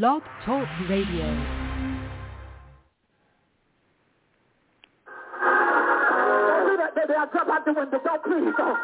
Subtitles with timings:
[0.00, 1.26] Blog Talk Radio.
[6.94, 8.00] Baby, I'll jump out the window.
[8.02, 8.54] Don't please.
[8.56, 8.78] Don't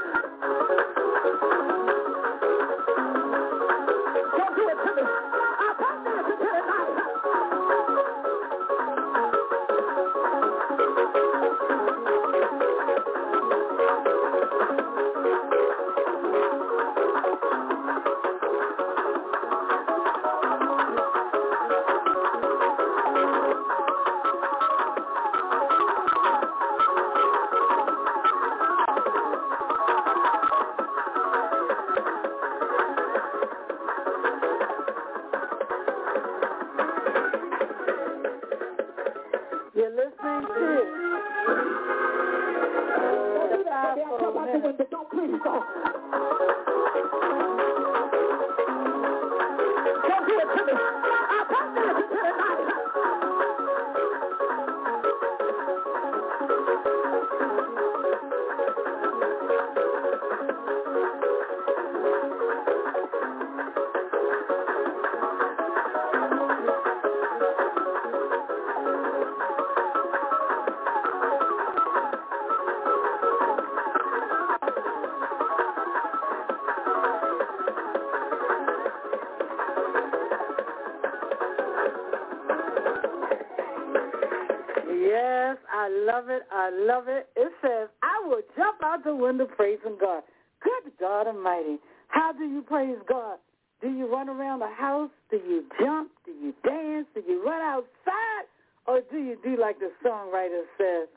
[86.69, 87.29] I love it.
[87.37, 90.23] It says, I will jump out the window praising God.
[90.63, 91.79] Good God Almighty.
[92.09, 93.39] How do you praise God?
[93.81, 95.11] Do you run around the house?
[95.31, 96.11] Do you jump?
[96.27, 97.07] Do you dance?
[97.15, 98.45] Do you run outside?
[98.87, 101.09] Or do you do like the songwriter says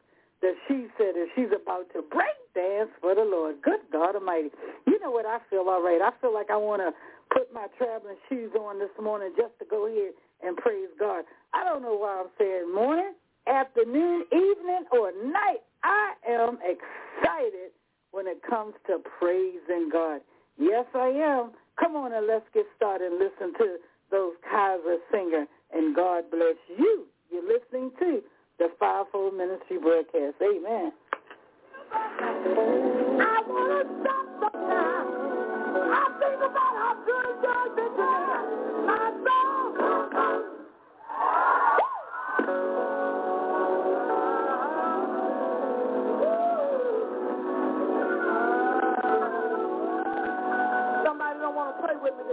[0.41, 3.55] that she said that she's about to break dance for the Lord?
[3.61, 4.51] Good God Almighty.
[4.87, 5.99] You know what I feel all right.
[6.01, 6.91] I feel like I want to
[7.35, 10.11] put my traveling shoes on this morning just to go here
[10.43, 11.25] and praise God.
[11.53, 13.13] I don't know why I'm saying morning,
[13.61, 15.61] afternoon, evening, or night.
[15.83, 17.69] I am excited
[18.11, 20.21] when it comes to praising God.
[20.57, 21.51] Yes, I am.
[21.79, 23.77] Come on and let's get started and listen to
[24.09, 25.45] those Kaiser singer.
[25.73, 27.05] And God bless you.
[27.31, 28.21] You're listening to
[28.57, 30.35] the Fivefold Ministry broadcast.
[30.41, 30.91] Amen.
[31.93, 34.21] I want to stop.
[35.93, 36.93] I think about how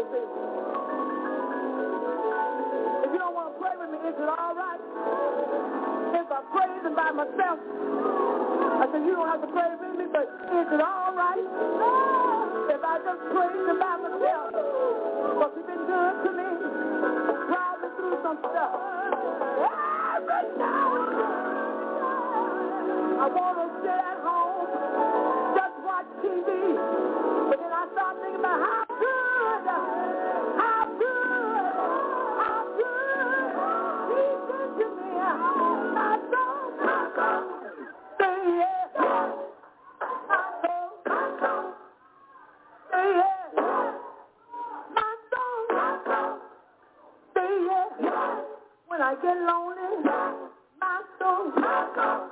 [0.09, 0.25] If
[3.13, 4.81] you don't want to pray with me, is it all right?
[6.17, 10.09] If I praise him by myself, I said, you don't have to pray with me,
[10.09, 11.45] but is it all right?
[12.73, 14.57] If I just praise him by myself,
[15.37, 16.57] what he's been good to me,
[17.53, 18.81] drive me through some stuff.
[19.61, 21.05] Every now
[23.21, 24.73] I want to sit at home,
[25.53, 26.49] just watch TV,
[27.53, 28.88] but then I start thinking about how
[29.69, 31.29] I yeah.
[38.25, 38.89] Yeah.
[48.01, 48.39] Yeah.
[49.23, 50.05] Get lonely,
[50.81, 52.29] my soul, my soul,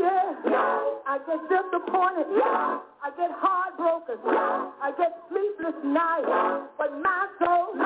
[0.00, 0.81] yes.
[1.12, 2.24] I get disappointed.
[2.40, 4.16] I get heartbroken.
[4.24, 6.72] I get sleepless nights.
[6.80, 7.76] But my soul,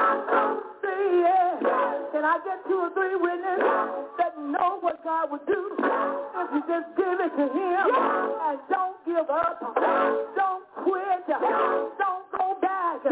[0.78, 1.58] say yes.
[2.14, 6.62] Can I get two or three witnesses that know what God would do if you
[6.70, 9.58] just give it to Him and don't give up,
[10.38, 13.02] don't quit, don't go back,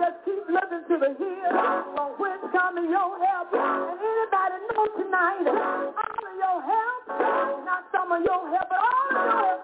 [0.00, 1.52] just keep looking to the hill
[1.92, 3.52] from whence coming your help.
[3.52, 6.99] And anybody know tonight, all of your help,
[8.00, 9.60] some of your help, but all of your help,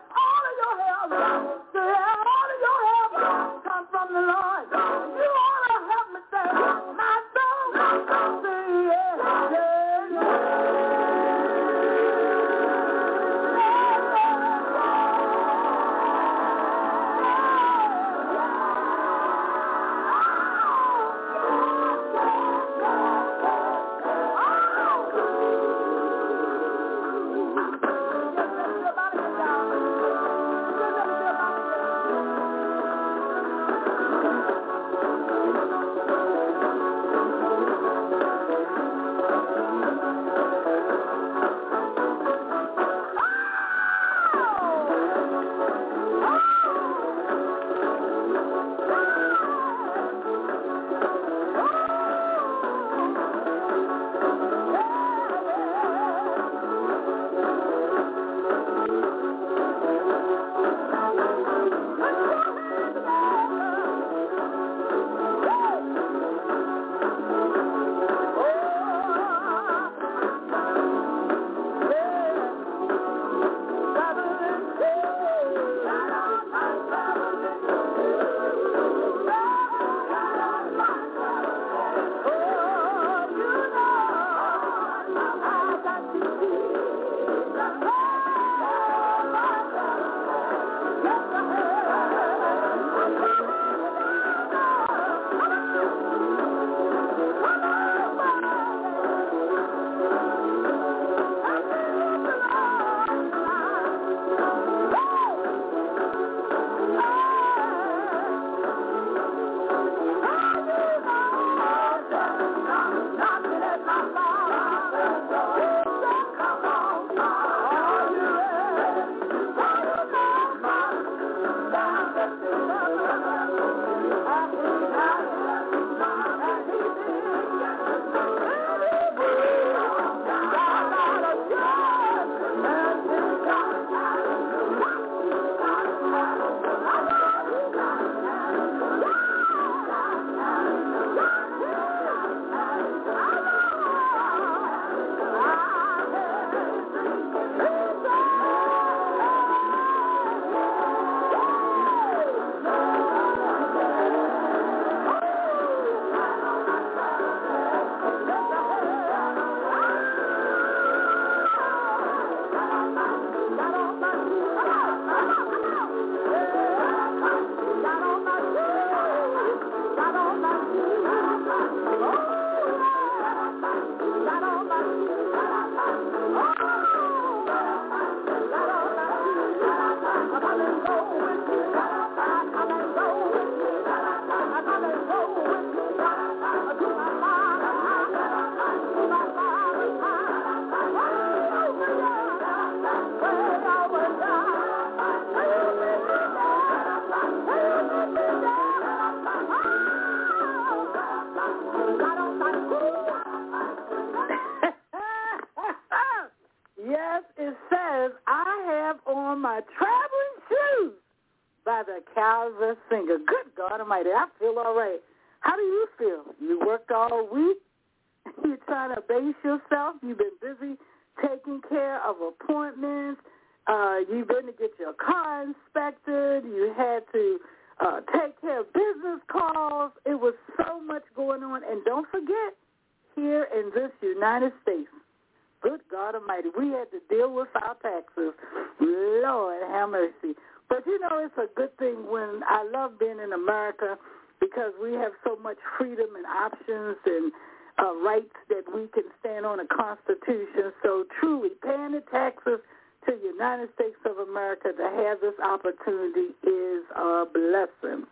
[246.86, 247.32] options and
[247.78, 250.72] uh, rights that we can stand on a constitution.
[250.82, 252.60] So truly, paying the taxes
[253.06, 258.06] to the United States of America to have this opportunity is a blessing.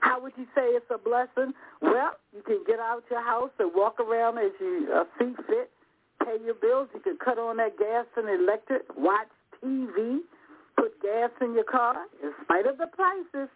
[0.00, 1.52] How would you say it's a blessing?
[1.82, 5.70] Well, you can get out your house and walk around as you uh, see fit,
[6.24, 6.88] pay your bills.
[6.94, 9.28] You can cut on that gas and electric, watch
[9.62, 10.20] TV,
[10.76, 13.50] put gas in your car, in spite of the prices,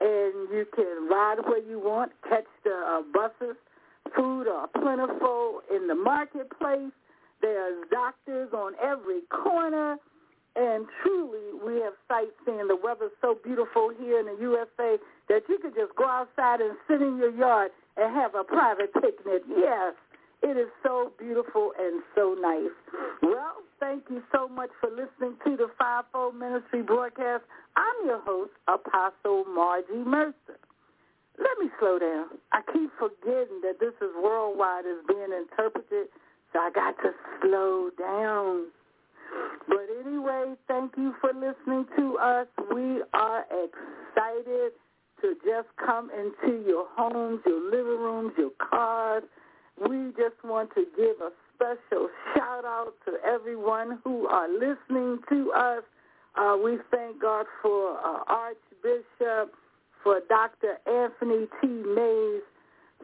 [0.00, 3.56] and you can ride where you want, catch the uh, buses.
[4.16, 6.92] Food are plentiful in the marketplace.
[7.40, 9.96] There's doctors on every corner.
[10.54, 12.68] And truly, we have sightseeing.
[12.68, 16.76] The weather's so beautiful here in the USA that you could just go outside and
[16.86, 19.42] sit in your yard and have a private picnic.
[19.48, 19.94] Yes,
[20.42, 22.76] it is so beautiful and so nice.
[23.22, 27.44] Well, thank you so much for listening to the Fivefold Ministry broadcast.
[27.76, 30.58] I'm your host, Apostle Margie Mercer.
[31.38, 32.38] Let me slow down.
[32.52, 36.08] I keep forgetting that this is worldwide is being interpreted
[36.52, 38.66] so I got to slow down.
[39.68, 42.46] But anyway, thank you for listening to us.
[42.74, 44.72] We are excited
[45.22, 49.22] to just come into your homes, your living rooms, your cars.
[49.80, 55.52] We just want to give a special shout out to everyone who are listening to
[55.52, 55.82] us.
[56.36, 59.54] Uh, we thank God for uh, Archbishop,
[60.02, 60.78] for Dr.
[60.86, 61.68] Anthony T.
[61.68, 62.42] Mays,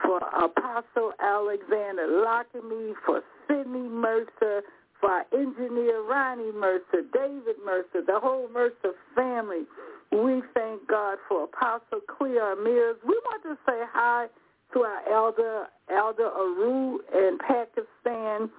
[0.03, 4.63] for Apostle Alexander Lockamy, for Sidney Mercer,
[5.01, 9.65] for engineer Ronnie Mercer, David Mercer, the whole Mercer family.
[10.11, 12.97] We thank God for Apostle Clea Mears.
[13.07, 14.27] We want to say hi
[14.73, 18.51] to our elder, Elder Aru in Pakistan,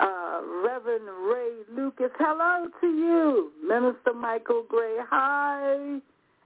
[0.00, 2.10] uh, Reverend Ray Lucas.
[2.18, 4.96] Hello to you, Minister Michael Gray.
[5.10, 6.00] Hi.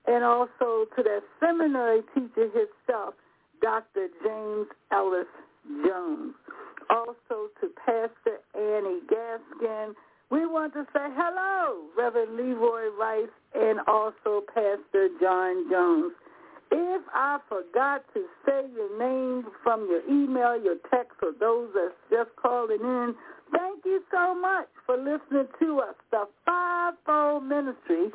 [0.09, 3.15] And also to that seminary teacher himself,
[3.61, 4.09] Dr.
[4.25, 5.27] James Ellis
[5.85, 6.35] Jones.
[6.89, 9.93] Also to Pastor Annie Gaskin.
[10.31, 16.13] We want to say hello, Reverend Leroy Rice, and also Pastor John Jones.
[16.71, 21.95] If I forgot to say your name from your email, your text, or those that's
[22.11, 23.15] just calling in,
[23.53, 28.11] thank you so much for listening to us, the Fivefold Ministry,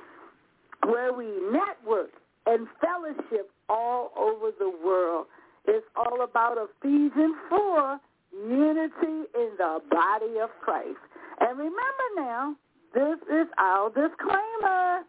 [0.85, 2.11] where we network
[2.45, 5.27] and fellowship all over the world.
[5.65, 7.99] It's all about Ephesians 4,
[8.47, 10.99] unity in the body of Christ.
[11.39, 12.55] And remember now,
[12.93, 15.01] this is our disclaimer.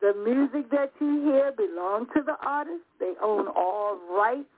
[0.00, 2.84] The music that you hear belongs to the artist.
[3.00, 4.48] They own all rights.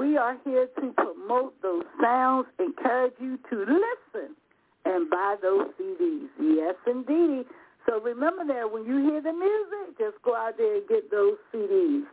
[0.00, 4.36] We are here to promote those sounds, encourage you to listen
[4.84, 6.28] and buy those CDs.
[6.40, 7.44] Yes, indeed.
[7.86, 11.36] So remember that when you hear the music, just go out there and get those
[11.52, 12.04] CDs.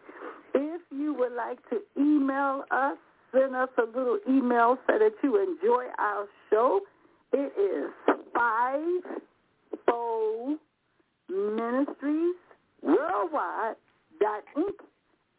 [0.54, 2.98] If you would like to email us,
[3.32, 6.82] send us a little email so that you enjoy our show.
[7.32, 7.92] It is
[8.34, 9.20] fivefold
[11.30, 12.36] ministries
[12.82, 13.76] worldwide
[14.20, 14.44] dot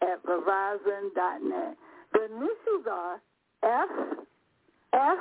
[0.03, 1.77] at verizon dot net.
[2.13, 3.21] The initials are
[3.65, 3.89] F
[4.93, 5.19] F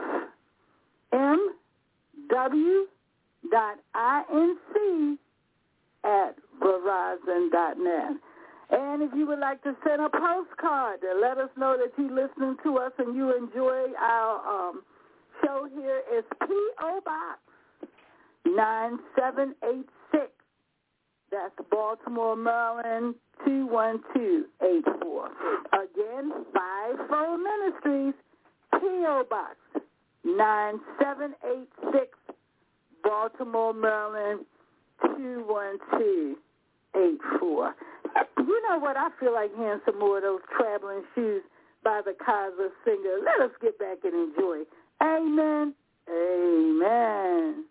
[1.11, 1.55] M
[2.29, 2.87] W
[3.45, 5.17] inc
[6.03, 8.17] at verizon dot net.
[8.71, 12.11] And if you would like to send a postcard to let us know that you're
[12.11, 14.83] listening to us and you enjoy our um,
[15.43, 17.01] show here, it's P.O.
[17.03, 17.39] Box
[18.45, 20.31] 9786.
[21.31, 23.15] That's Baltimore, Maryland,
[23.45, 25.29] 21284.
[25.73, 28.13] Again, Fivefold Ministries,
[28.73, 29.23] P.O.
[29.29, 29.55] Box
[30.23, 32.18] 9786,
[33.03, 34.45] Baltimore, Maryland,
[35.01, 37.75] 21284.
[38.37, 38.97] You know what?
[38.97, 41.43] I feel like hearing some more of those traveling shoes
[41.83, 43.19] by the Kaiser singer.
[43.23, 44.63] Let us get back and enjoy.
[45.01, 45.73] Amen.
[46.09, 47.65] Amen.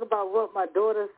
[0.00, 1.08] This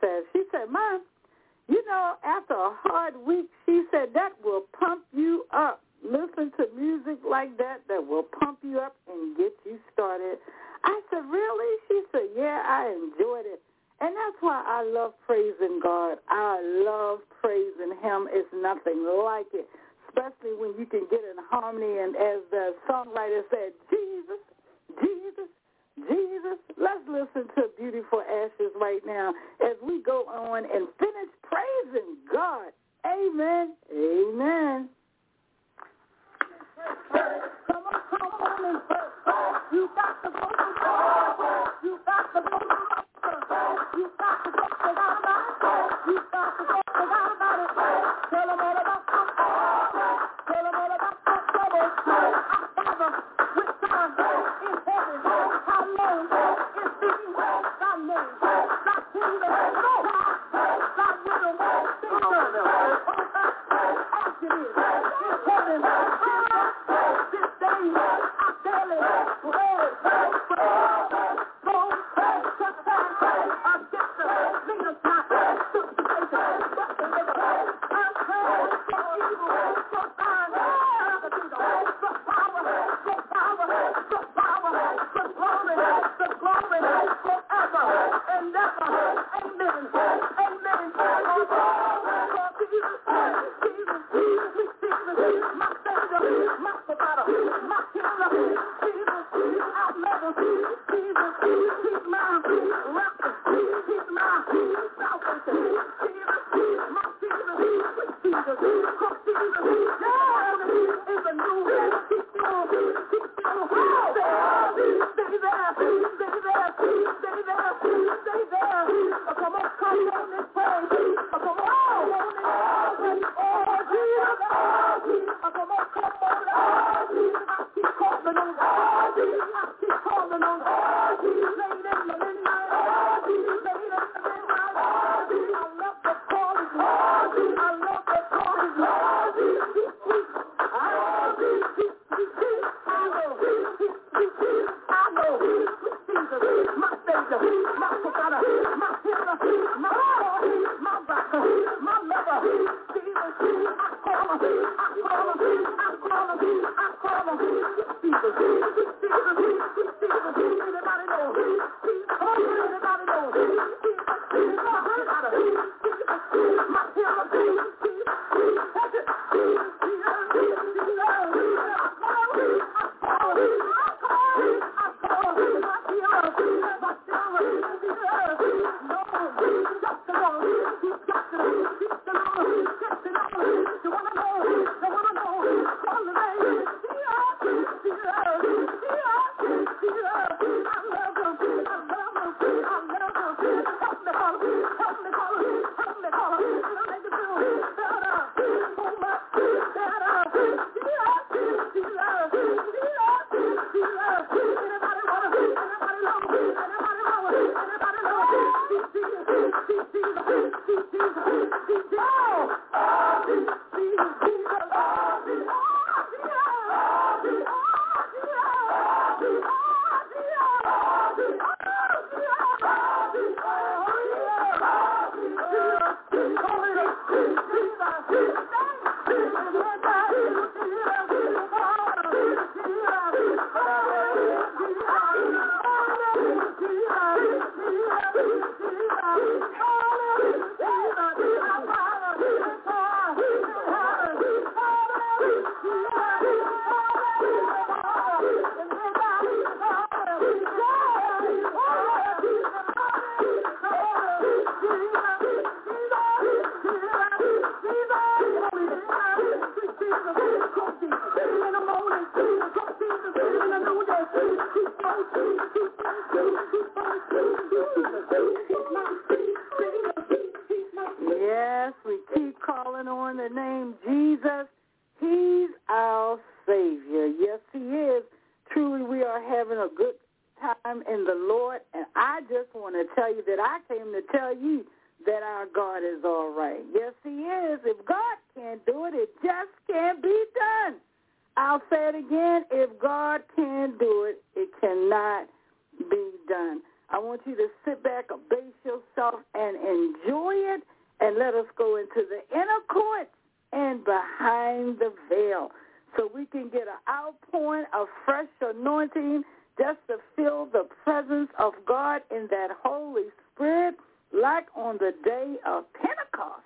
[312.63, 313.75] Holy Spirit
[314.13, 316.45] like on the day of Pentecost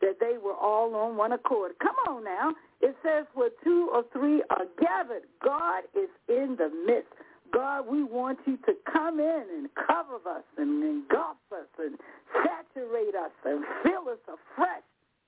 [0.00, 1.72] that they were all on one accord.
[1.80, 2.52] Come on now.
[2.80, 7.12] It says where two or three are gathered, God is in the midst.
[7.52, 11.98] God, we want you to come in and cover us and engulf us and
[12.44, 14.84] saturate us and fill us afresh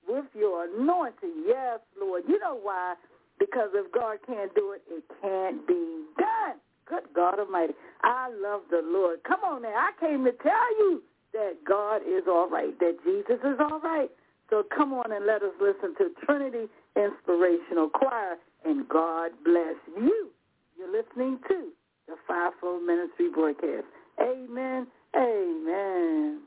[0.07, 1.43] with your anointing.
[1.47, 2.23] Yes, Lord.
[2.27, 2.95] You know why?
[3.39, 6.57] Because if God can't do it, it can't be done.
[6.91, 7.73] Good God Almighty.
[8.03, 9.19] I love the Lord.
[9.23, 9.69] Come on now.
[9.69, 11.01] I came to tell you
[11.33, 14.09] that God is all right, that Jesus is all right.
[14.49, 20.29] So come on and let us listen to Trinity Inspirational Choir and God bless you.
[20.77, 21.69] You're listening to
[22.07, 23.85] the Fivefold Ministry broadcast.
[24.19, 24.87] Amen.
[25.15, 26.41] Amen.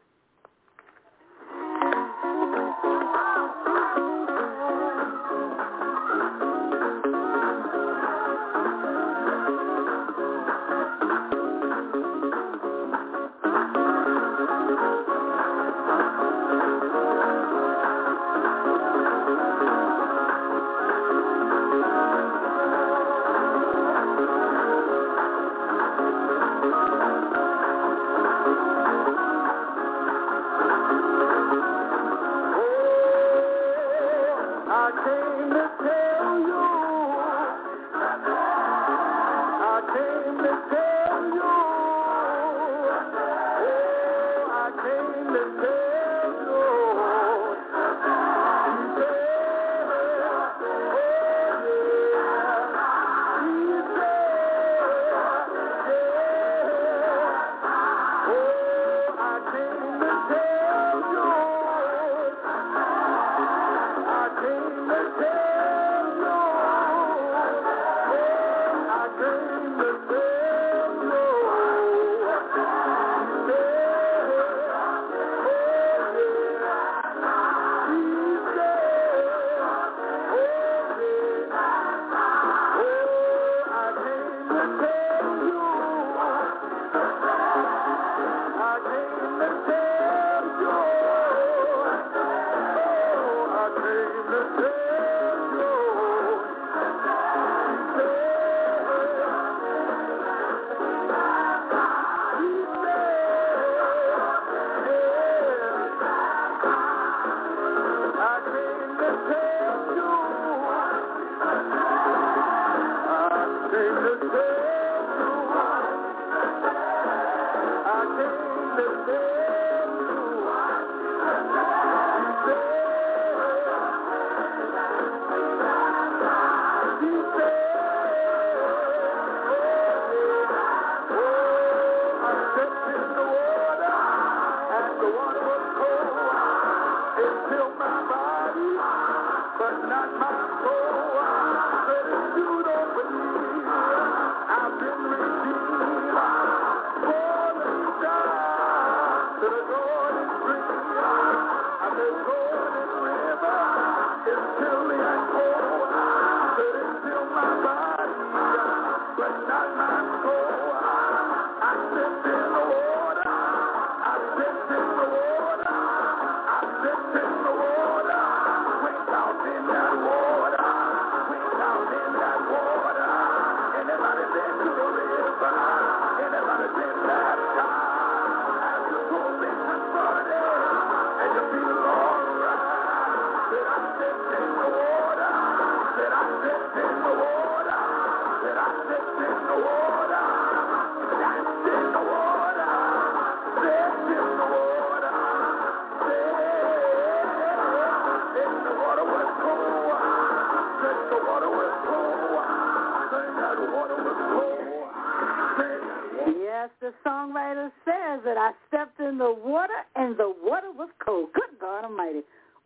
[206.41, 211.29] Yes, the songwriter says that I stepped in the water and the water was cold.
[211.35, 212.21] Good God Almighty.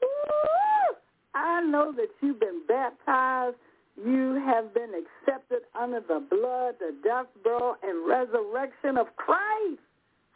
[0.04, 0.94] Ooh,
[1.34, 3.56] I know that you've been baptized.
[3.96, 9.80] You have been accepted under the blood, the death, burial, and resurrection of Christ.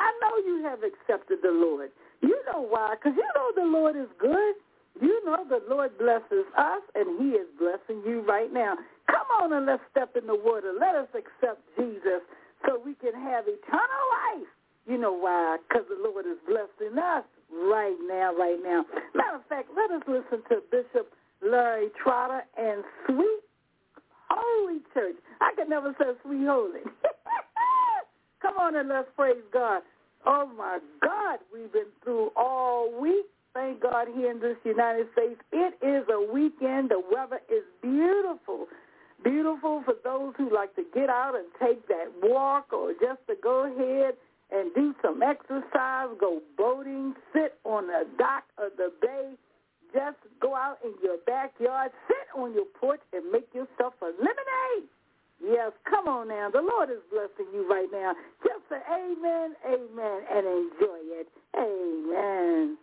[0.00, 1.90] I know you have accepted the Lord.
[2.22, 2.96] You know why?
[2.96, 4.54] Because you know the Lord is good.
[5.00, 8.74] You know the Lord blesses us, and he is blessing you right now.
[9.12, 10.72] Come on and let's step in the water.
[10.72, 12.24] Let us accept Jesus
[12.64, 14.48] so we can have eternal life.
[14.88, 15.58] You know why?
[15.68, 18.84] Because the Lord is blessing us right now, right now.
[19.14, 21.12] Matter of fact, let us listen to Bishop
[21.44, 23.42] Larry Trotter and Sweet
[24.30, 25.16] Holy Church.
[25.40, 26.80] I could never say Sweet Holy.
[28.42, 29.82] Come on and let's praise God.
[30.24, 33.26] Oh my God, we've been through all week.
[33.54, 35.40] Thank God here in this United States.
[35.52, 36.90] It is a weekend.
[36.90, 38.66] The weather is beautiful
[39.22, 43.34] beautiful for those who like to get out and take that walk or just to
[43.42, 44.14] go ahead
[44.50, 49.32] and do some exercise, go boating, sit on the dock of the bay,
[49.92, 54.88] just go out in your backyard, sit on your porch and make yourself a lemonade.
[55.44, 56.50] Yes, come on now.
[56.50, 58.14] The Lord is blessing you right now.
[58.44, 61.28] Just say amen, amen, and enjoy it.
[61.56, 62.78] Amen.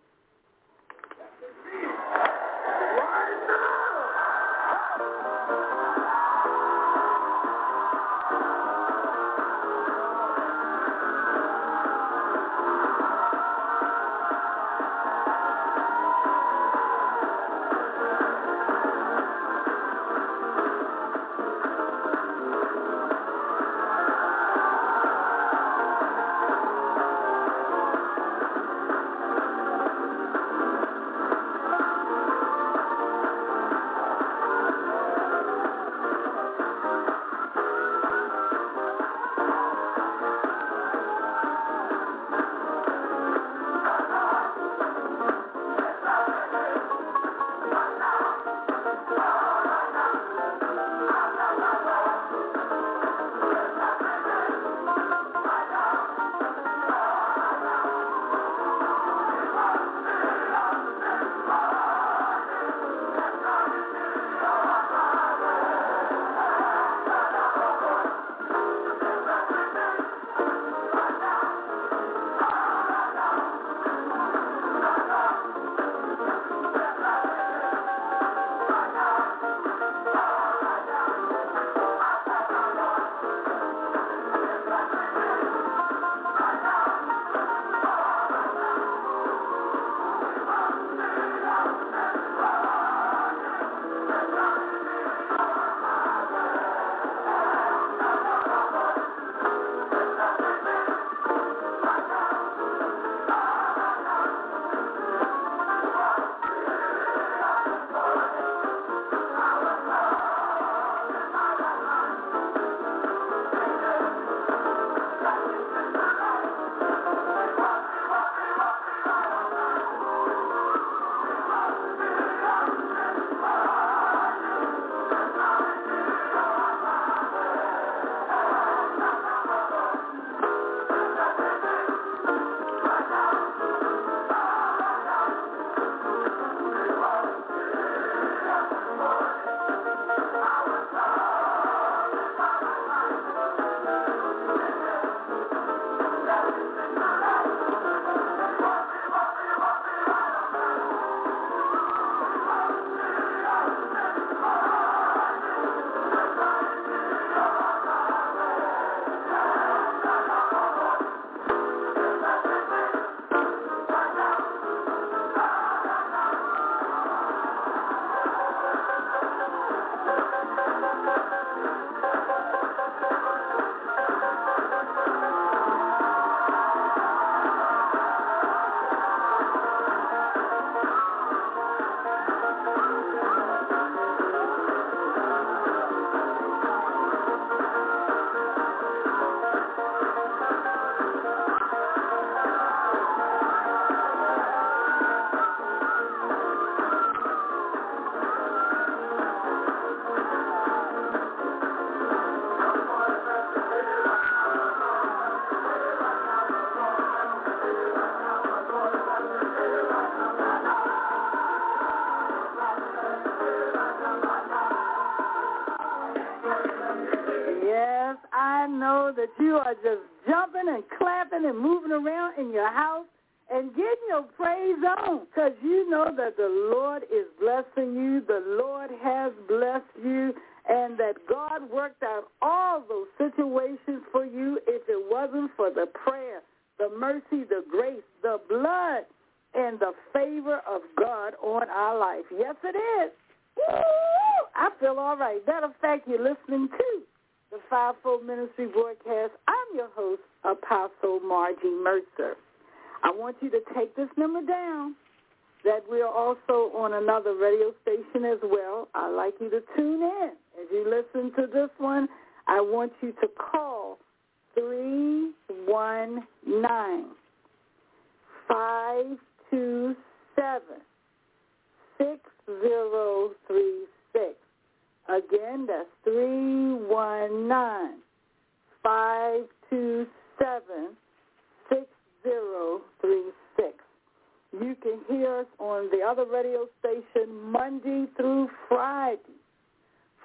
[285.10, 289.18] Hear us on the other radio station Monday through Friday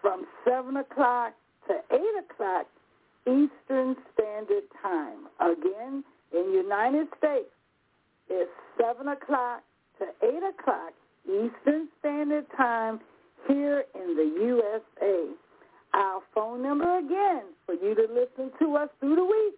[0.02, 1.34] from 7 o'clock
[1.68, 2.68] to 8 o'clock
[3.28, 5.28] Eastern Standard Time.
[5.40, 7.50] Again, in United States,
[8.30, 9.64] it's 7 o'clock
[10.00, 10.94] to 8 o'clock
[11.26, 13.00] Eastern Standard Time
[13.48, 15.30] here in the USA.
[15.94, 19.56] Our phone number again for you to listen to us through the week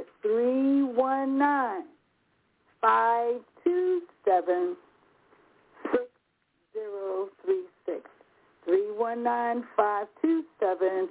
[0.00, 1.93] is 319
[2.84, 4.76] 527
[5.88, 8.04] 6036.
[8.66, 11.08] 319 527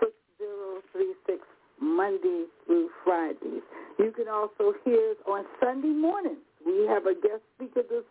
[0.00, 1.44] 6036
[1.78, 3.60] Monday through Fridays.
[3.98, 6.40] You can also hear us on Sunday mornings.
[6.64, 8.04] We have a guest speaker this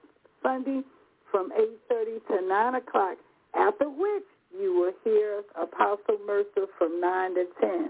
[0.43, 0.84] Sunday
[1.32, 1.50] from
[1.89, 3.17] 8.30 to 9 o'clock,
[3.56, 7.89] after which you will hear Apostle Mercer from 9 to 10.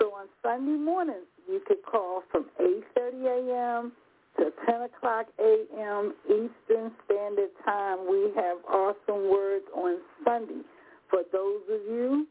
[0.00, 3.92] So on Sunday mornings, you could call from 8.30 a.m.
[4.38, 6.14] to 10 o'clock a.m.
[6.26, 8.08] Eastern Standard Time.
[8.08, 10.62] We have awesome words on Sunday.
[11.10, 12.26] For those of you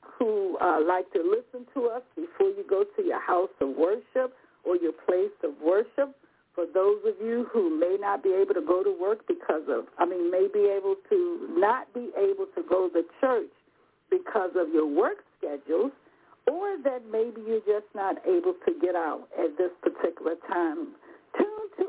[0.00, 4.34] who uh, like to listen to us before you go to your house of worship
[4.64, 6.16] or your place of worship,
[6.54, 9.84] for those of you who may not be able to go to work because of,
[9.98, 13.52] I mean, may be able to not be able to go to church
[14.10, 15.92] because of your work schedules,
[16.46, 20.88] or that maybe you're just not able to get out at this particular time.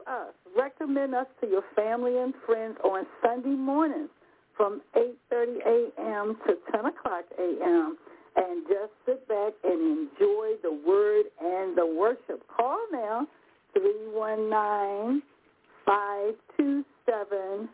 [0.07, 0.33] Us.
[0.55, 4.09] Recommend us to your family and friends on Sunday mornings
[4.55, 6.37] from 8.30 a.m.
[6.47, 7.97] to 10 o'clock a.m.
[8.35, 12.41] And just sit back and enjoy the word and the worship.
[12.55, 13.27] Call now
[13.73, 15.21] 319
[15.85, 17.69] 527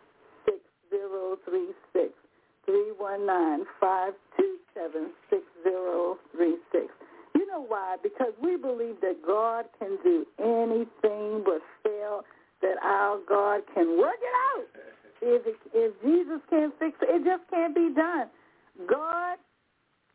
[7.54, 7.98] know why?
[8.02, 12.24] Because we believe that God can do anything but fail,
[12.62, 14.68] that our God can work it out.
[15.22, 18.28] If, if Jesus can't fix it, it just can't be done.
[18.90, 19.38] God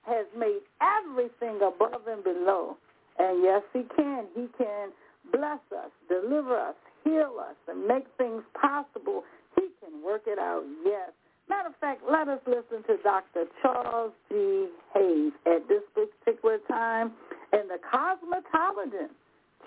[0.03, 2.77] has made everything above and below.
[3.19, 4.27] And yes, he can.
[4.35, 4.91] He can
[5.33, 6.75] bless us, deliver us,
[7.05, 9.25] heal us, and make things possible.
[9.57, 11.11] He can work it out, yes.
[11.49, 13.45] Matter of fact, let us listen to Dr.
[13.63, 14.69] Charles G.
[14.95, 17.13] Hayes at this particular time
[17.53, 19.09] in the Cosmopolitan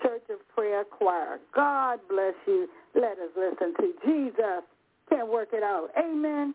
[0.00, 1.38] Church of Prayer Choir.
[1.54, 2.68] God bless you.
[2.94, 4.62] Let us listen to Jesus
[5.08, 5.90] can work it out.
[5.98, 6.54] Amen.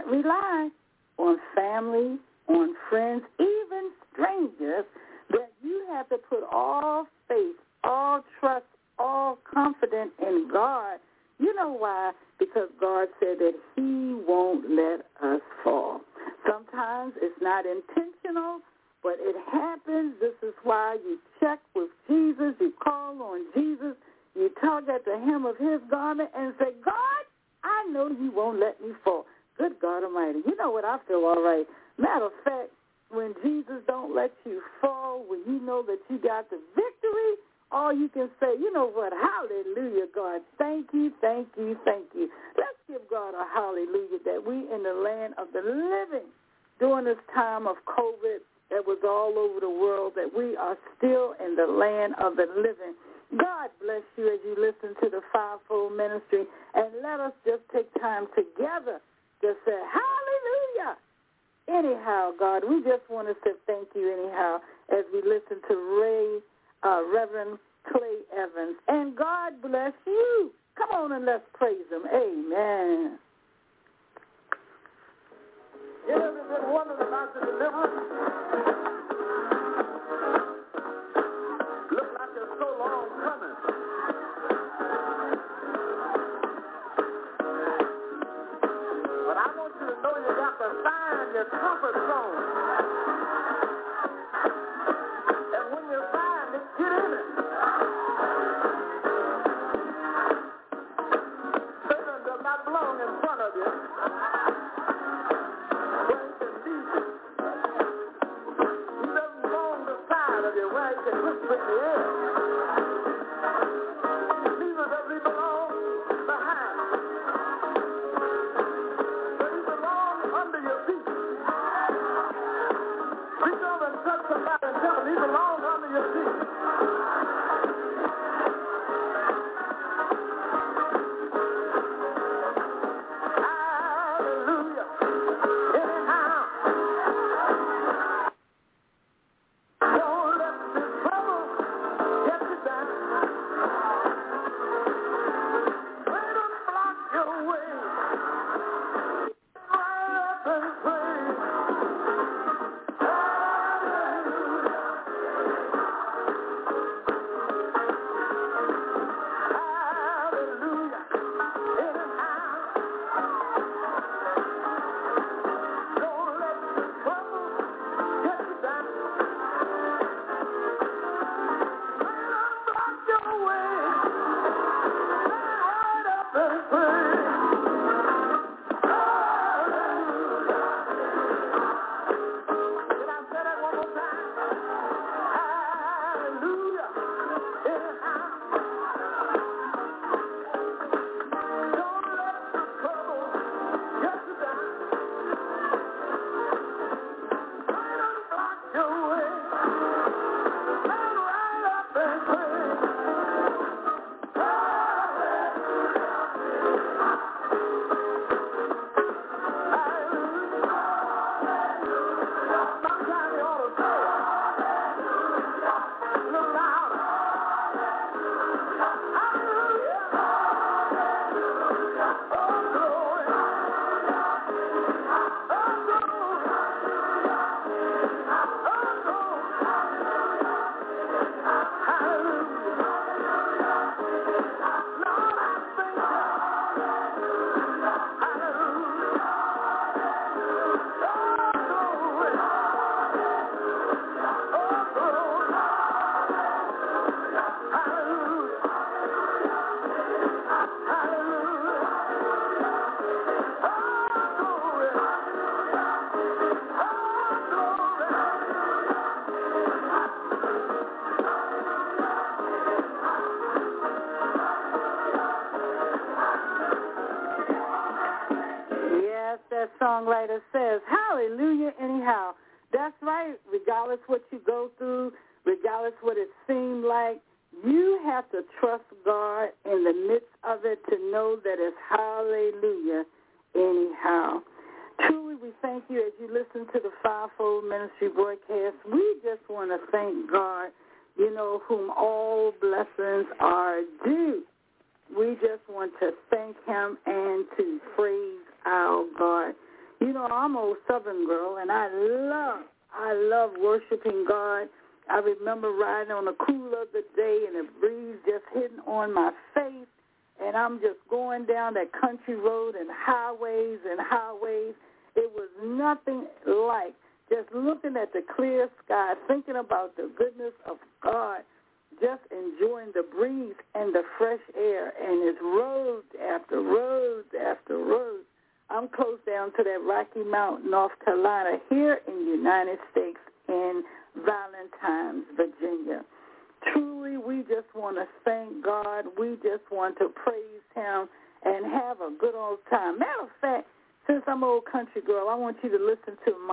[0.00, 0.68] Can't rely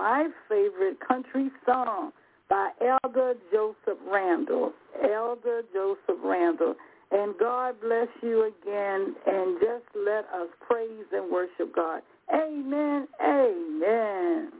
[0.08, 2.12] my favorite country song
[2.48, 4.72] by Elder Joseph Randall.
[5.02, 6.74] Elder Joseph Randall.
[7.10, 12.00] And God bless you again, and just let us praise and worship God.
[12.32, 13.06] Amen.
[13.22, 14.52] Amen.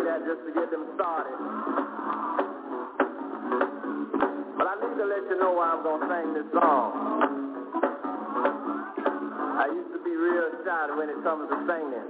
[0.00, 1.36] Just to get them started.
[4.56, 6.92] But I need to let you know why I'm going to sing this song.
[9.60, 12.08] I used to be real shy when it comes to singing.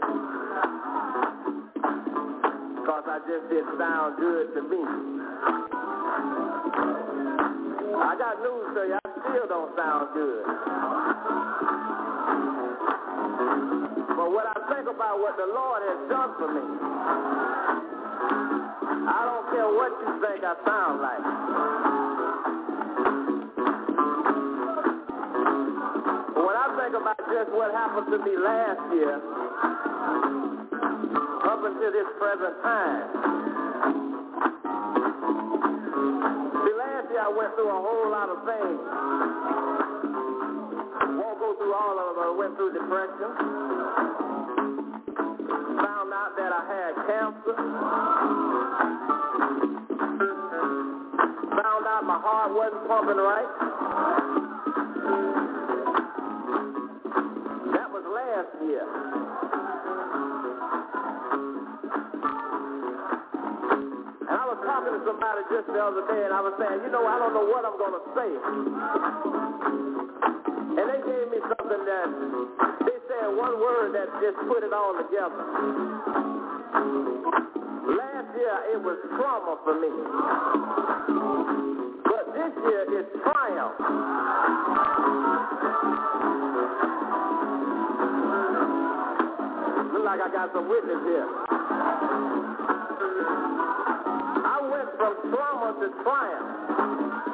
[2.79, 4.83] Because I just didn't sound good to me.
[7.99, 8.99] I got news for you.
[9.03, 11.90] I still don't sound good.
[14.31, 16.63] What I think about what the Lord has done for me,
[19.11, 21.25] I don't care what you think I sound like.
[26.39, 29.19] When I think about just what happened to me last year,
[31.51, 33.03] up until this present time,
[36.55, 39.80] see, last year I went through a whole lot of things.
[40.71, 42.25] Won't go through all of them.
[42.25, 43.31] I went through depression.
[45.81, 47.55] Found out that I had cancer.
[51.51, 53.51] Found out my heart wasn't pumping right.
[57.75, 58.87] That was last year.
[64.31, 66.91] And I was talking to somebody just the other day, and I was saying, you
[66.93, 68.31] know, I don't know what I'm going to say.
[70.71, 72.09] And they gave me something that
[72.87, 75.43] they said one word that just put it all together.
[77.91, 79.91] Last year it was trauma for me.
[82.07, 83.75] But this year it's triumph.
[89.93, 91.27] Look like I got some witness here.
[94.47, 97.30] I went from trauma to triumph.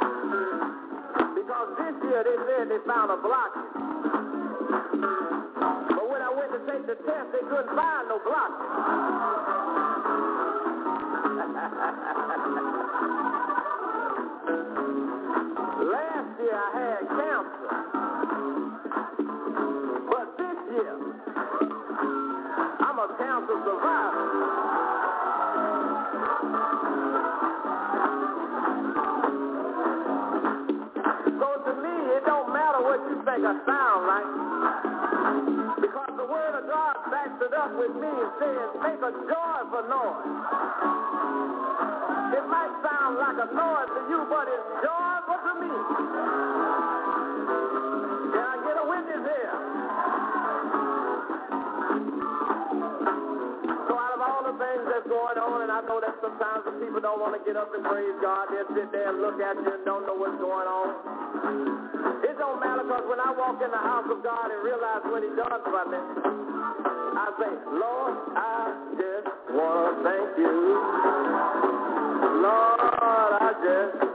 [2.17, 3.73] Year they said they found a blockage.
[5.91, 8.57] But when I went to take the test, they couldn't find no blockage.
[15.93, 18.26] Last year I had cancer.
[38.47, 40.27] Me make a joyful noise.
[42.37, 46.96] It might sound like a noise to you, but it's joyful to me.
[56.37, 58.53] Sometimes the people don't want to get up and praise God.
[58.53, 62.21] They'll sit there and look at you and don't know what's going on.
[62.29, 65.25] It don't matter because when I walk in the house of God and realize what
[65.25, 70.53] he done for me, I say, Lord, I just want to thank you.
[72.45, 74.06] Lord, I just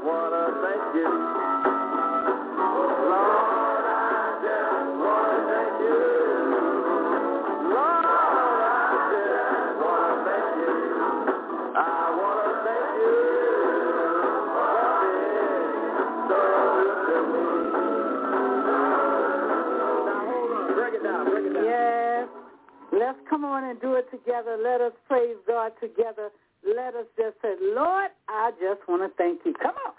[23.12, 24.58] Let's come on and do it together.
[24.64, 26.30] Let us praise God together.
[26.66, 29.54] Let us just say, Lord, I just want to thank you.
[29.62, 29.92] Come on.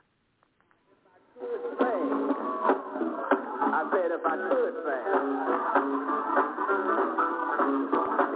[3.69, 4.73] I said if I could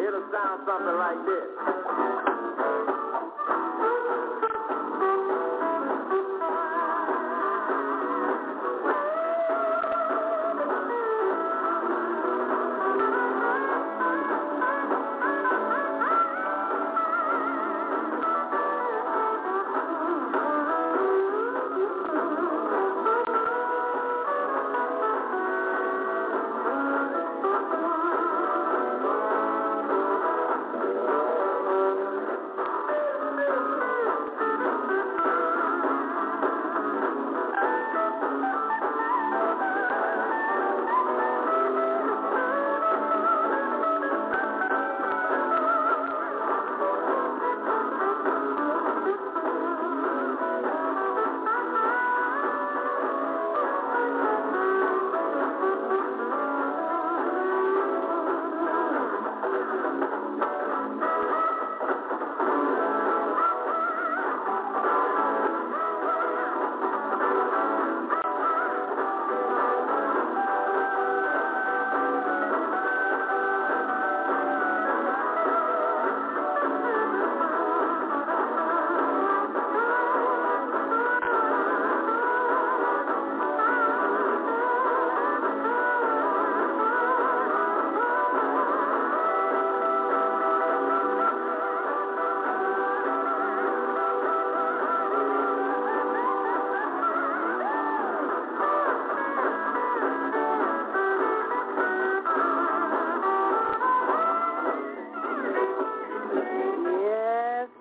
[0.06, 2.25] it'll sound something like this.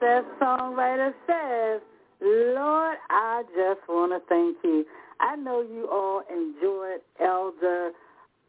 [0.06, 1.82] That songwriter says,
[2.22, 4.86] Lord, I just want to thank you.
[5.20, 7.90] I know you all enjoyed Elder,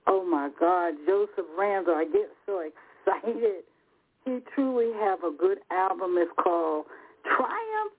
[0.06, 1.94] oh my God, Joseph Randall.
[1.94, 3.64] I get so excited.
[4.26, 6.16] He truly have a good album.
[6.18, 6.84] It's called
[7.24, 7.96] Triumph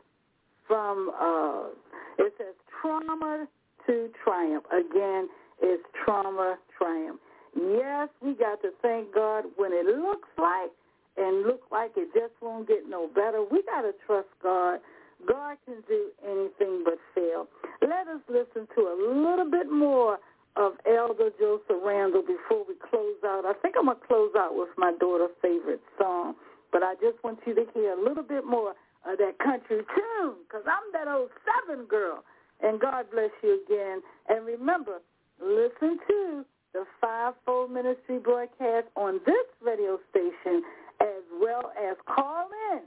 [0.67, 3.47] from, uh, it says Trauma
[3.87, 4.65] to Triumph.
[4.71, 5.29] Again,
[5.63, 7.19] it's Trauma Triumph.
[7.55, 10.69] Yes, we got to thank God when it looks like
[11.17, 13.43] and look like it just won't get no better.
[13.43, 14.79] We got to trust God.
[15.27, 17.47] God can do anything but fail.
[17.81, 20.19] Let us listen to a little bit more
[20.55, 23.45] of Elder Joseph Randall before we close out.
[23.45, 26.35] I think I'm going to close out with my daughter's favorite song,
[26.71, 28.73] but I just want you to hear a little bit more
[29.05, 32.23] of that country tune because I'm that old Southern girl.
[32.61, 34.01] And God bless you again.
[34.29, 34.99] And remember,
[35.39, 40.63] listen to the Fivefold Ministry broadcast on this radio station
[41.01, 42.81] as well as call in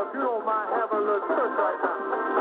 [0.00, 2.39] If you don't mind having a little church right now.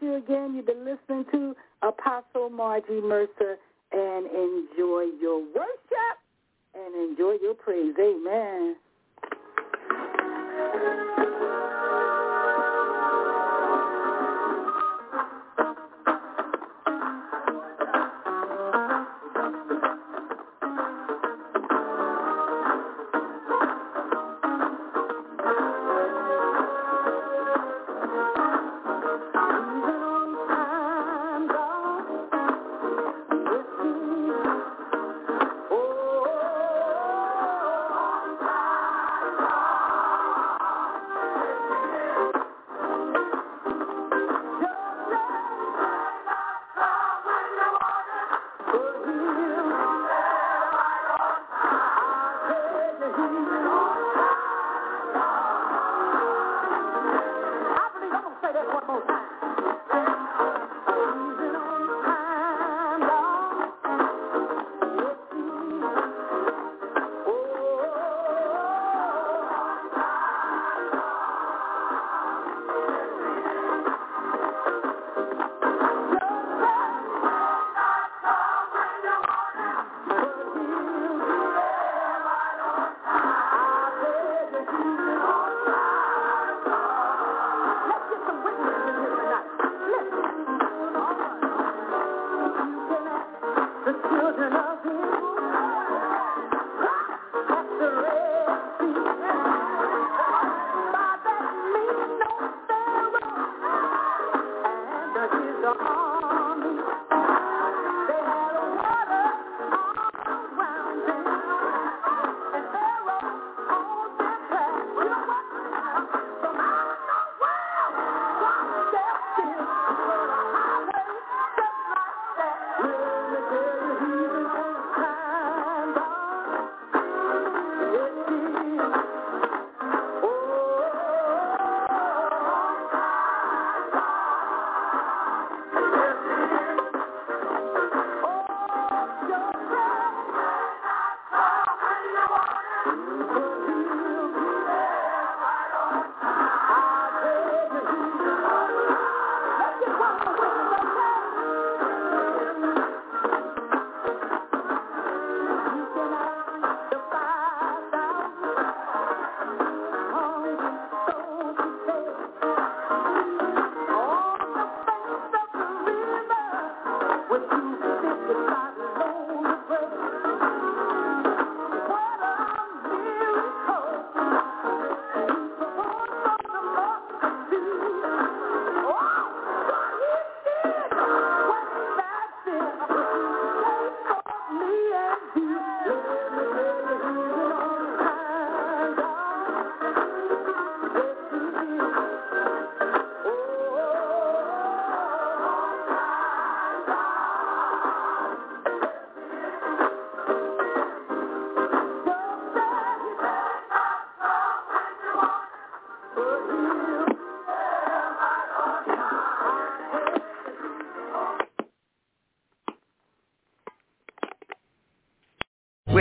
[0.00, 0.54] You again.
[0.54, 3.58] You've been listening to Apostle Margie Mercer
[3.92, 6.18] and enjoy your worship
[6.74, 7.94] and enjoy your praise.
[7.98, 8.76] Amen.